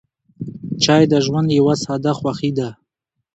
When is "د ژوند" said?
1.11-1.49